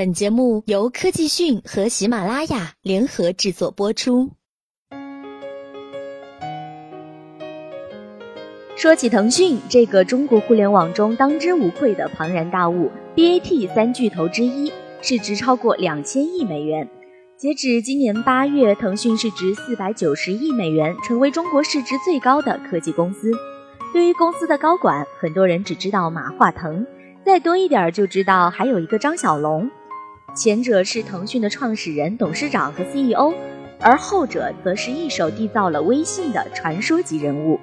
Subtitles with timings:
[0.00, 4.30] 本节目由科技讯和喜马拉雅联合制作播出。
[8.74, 16.88] 说起腾讯这个中国互联网中当之无愧的庞然大物，BAT 三巨头之一，市值超过两千亿美元。
[17.36, 23.30] 截止今年八月，腾讯市值四百九十亿美元，成为中国市值最高的科技公司。
[23.92, 26.86] 对于公司的高管，很多人只知道马化腾，
[27.22, 29.70] 再多一点就知道还有一个张小龙。
[30.34, 33.32] 前者是腾讯的创始人、董事长和 CEO，
[33.80, 37.58] 而后者则是一手缔造了微信的传说级人物。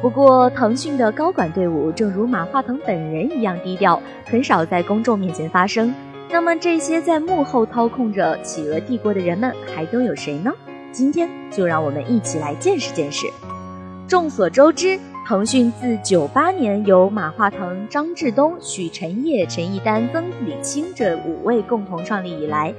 [0.00, 5.92] 不过，腾讯的高管队伍正如马化腾本人一样低调，很少在公众面前发声。
[6.30, 10.52] 那么，这些在幕后操控着企鹅帝国的人们还都有谁呢？
[10.92, 13.26] 今天就让我们一起来见识见识。
[14.08, 14.98] 众所周知。
[15.30, 22.74] 腾讯自九八年由马化腾、张志东、许晨烨、陈一丹、曾李青这五位共同创立以来，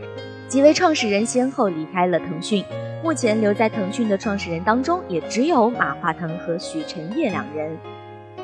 [0.49, 2.61] 几位创始人先后离开了腾讯。
[3.01, 7.71] 目前留在腾讯的创始人当中，也只有马化腾和许晨烨两人。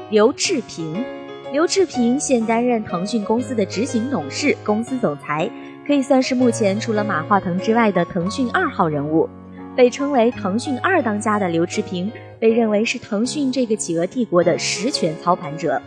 [0.09, 1.03] 刘炽平，
[1.52, 5.50] 刘炽平现担任腾讯公司的执行董事、公司总裁，
[5.86, 9.28] 可以算是目前除了马化腾之外的腾讯二号人物。
[9.76, 12.09] 被称为腾讯二当家的刘炽平。
[12.40, 15.82] 被认为是腾讯这个企鹅帝国的实权操盘者。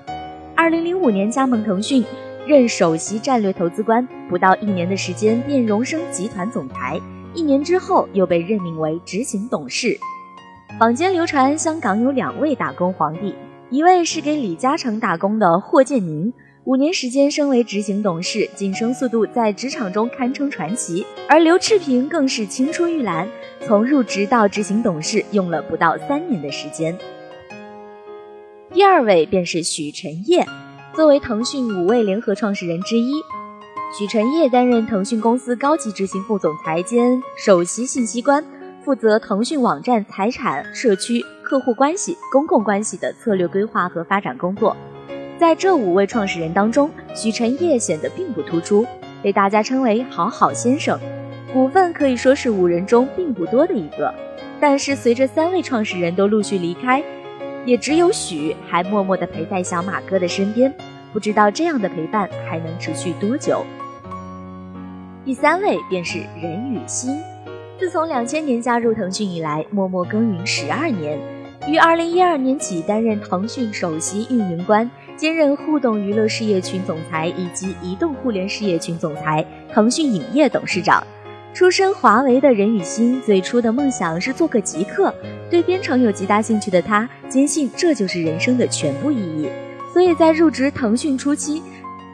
[0.57, 2.05] 二零零五年加盟腾讯，
[2.47, 7.01] 任首席战略投资官，不到一年的时间便荣升集团总裁。
[7.35, 9.97] 一年之后又被任命为执行董事。
[10.79, 13.35] 坊间流传香港有两位打工皇帝，
[13.71, 16.33] 一位是给李嘉诚打工的霍建宁。
[16.65, 21.07] 五年时间升为执行董事，晋升速度在职场中堪称传奇。
[21.27, 23.27] 而刘炽平更是青出玉兰，
[23.67, 26.97] 从入职到执行董事用了不到三年的时间。
[28.75, 30.47] 第二位便是许晨烨，
[30.95, 33.15] 作为腾讯五位联合创始人之一，
[33.99, 38.45] 许晨烨担任腾讯公司高级执行副总裁兼首席信息官，
[38.85, 44.77] 负责腾讯网站财产、社区、客户关系、公共关系的策略规划和发展工作。
[45.41, 48.85] 在这五位创始人当中，许晨烨显得并不突出，
[49.23, 51.01] 被大家称为“好好先生”，
[51.51, 54.13] 股份可以说是五人中并不多的一个。
[54.61, 57.03] 但是随着三位创始人都陆续离开，
[57.65, 60.71] 也只有许还默默地陪在小马哥的身边，
[61.11, 63.65] 不知道这样的陪伴还能持续多久。
[65.25, 67.19] 第三位便是任宇欣，
[67.79, 71.19] 自从两千年加入腾讯以来，默默耕耘十二年，
[71.67, 74.91] 于二零一二年起担任腾讯首席运营官。
[75.21, 81.07] 兼任互动娱乐事业群总裁以及移动互联事业群总裁，腾讯影业董事长。
[81.53, 85.15] 出身华为的任宇欣，最初的梦想是做个极客，
[85.51, 89.47] 对编程有极大兴趣的他，坚信这就是人生的全部意义。
[89.93, 91.63] 所以在入职腾讯初期，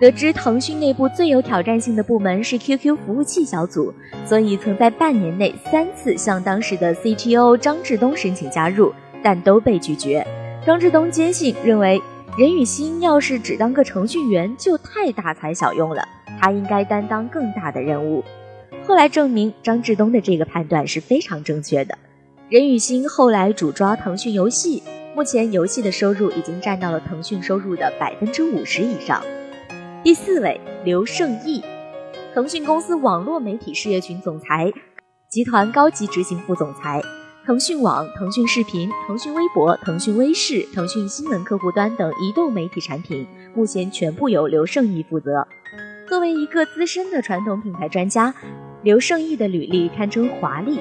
[0.00, 10.26] 得知腾讯内部最有挑战性的部门是 QQ 服务器小组，所以曾在半年内三次向当时的 CTO 张志东申请加入，但都被拒绝。
[10.66, 12.02] 张志东坚信认为。
[12.36, 16.06] 任宇欣要是只当个程序员，就太大材小用了。
[16.38, 18.22] 他应该担当更大的任务。
[18.86, 21.96] 后来证明，张志东的这个判断是非常正确的。
[22.50, 24.82] 任宇欣后来主抓腾讯游戏，
[25.14, 29.22] 目前游戏的收入已经占到了腾讯收入的百分之五十以上。
[30.04, 31.64] 第四位，刘胜义，
[32.34, 34.70] 腾讯公司网络媒体事业群总裁，
[35.30, 37.00] 集团高级执行副总裁。
[37.46, 43.24] 腾讯网、腾讯视频、腾讯微博、腾讯微视、腾讯新闻客户端等移动媒体产品，
[43.54, 45.46] 目前全部由刘胜义负责。
[46.08, 48.34] 作为一个资深的传统品牌专家，
[48.82, 50.80] 刘胜义的履历堪称华丽。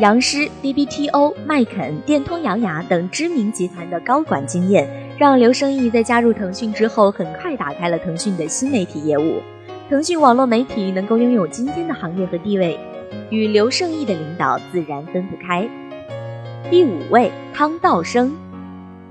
[0.00, 9.40] 杨师、BBTO、麦肯、电通、扬牙等知名集团的高管经验，让刘胜义在加入腾讯之后，很快打开了腾讯的新媒体业务。
[9.88, 12.76] 腾讯网络媒体能够拥有今天的行业和地位，
[13.30, 15.70] 与刘胜义的领导自然分不开。
[16.68, 18.36] 第五位汤道生，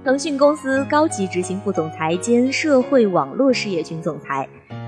[0.05, 4.47] 腾讯公司高级执行副总裁兼社会网络事业群总裁，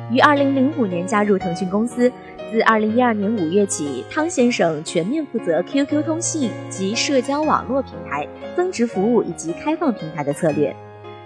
[0.10, 2.12] 于二零零五年加入腾讯公司。
[2.52, 10.74] 自二零一二年五月起，汤先生全面负责 QQ 通信及社交网络平台、增值服务以及开放平台的策略。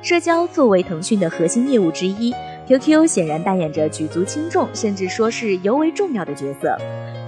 [0.01, 2.31] 社交作为腾讯的核心业务之一
[2.67, 6.77] ，QQ 显然扮演着举足轻重，甚至说是尤为重要的角色。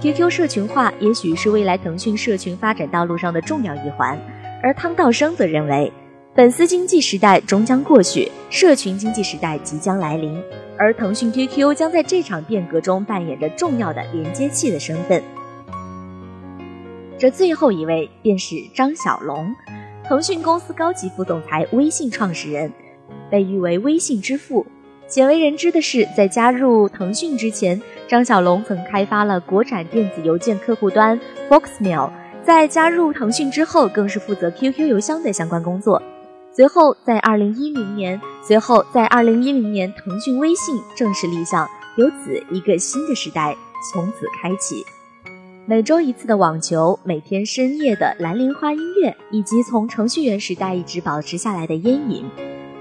[0.00, 4.18] QQ 社群化也许是未来腾讯社群发展道路上的重要一环，
[4.62, 5.92] 而汤道生则认为，
[6.34, 10.40] 粉丝经济时代终将过去，社群经济时代即将来临，
[10.76, 15.20] 而腾讯 QQ 将在这场变革中扮演着重要的连接器的身份。
[17.18, 19.52] 这最后一位便是张小龙，
[20.04, 22.72] 腾讯公司高级副总裁、微信创始人，
[23.28, 24.64] 被誉为微信之父。
[25.08, 31.18] 鲜为人知的是，在加入腾讯之前，张小龙曾开发了国产电子邮件客户端
[31.48, 32.10] Foxmail。
[32.44, 36.02] 在加入腾讯之后，更是负责 QQ 邮箱的相关工作。
[36.54, 41.66] 随后，在二零一零年，随后在二零一零年，腾讯微信正式立项，
[41.96, 43.56] 由此一个新的时代
[43.90, 44.84] 从此开启。
[45.64, 52.24] 每周一次的网球，每天深夜的蓝莲花音乐，以及从程序员时代一直保持下来的烟瘾。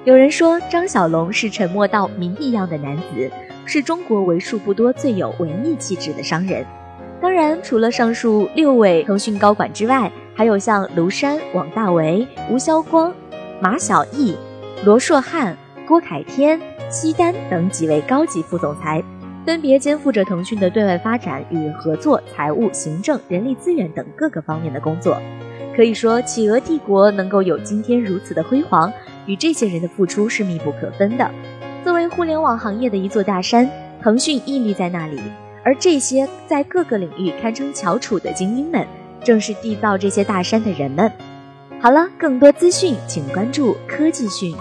[0.07, 3.29] 有人说张小龙是沉默到谜一样的男子，
[3.65, 6.65] 是中国为数不多最有文艺气质的商人。
[7.19, 13.13] 当然，除了上述六位腾讯高管之外，还有像卢山、王大为、吴晓光、
[13.59, 14.37] 马晓艺、
[14.85, 16.57] 罗硕汉、郭凯天、
[16.89, 19.03] 西单等几位高级副总裁，
[19.45, 25.17] 分别肩负着腾讯的对外发展与合作、财务、行政、人力资源等各个方面的工作。
[25.75, 28.89] 可以说，企鹅帝国能够有今天如此的辉煌。
[29.27, 31.31] 与这些人的付出是密不可分的。
[31.83, 33.69] 作为互联网行业的一座大山，
[34.01, 35.21] 腾讯屹立在那里，
[35.63, 38.85] 而这些在各个领域堪称翘楚的精英们，
[39.23, 41.11] 正是缔造这些大山的人们。
[41.79, 44.55] 好了，更多资讯请关注科技讯。